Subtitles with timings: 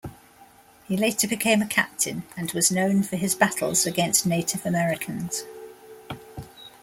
[0.87, 5.43] He later became a captain and was known for his battles against Native Americans.